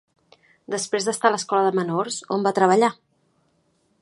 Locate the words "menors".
1.83-2.19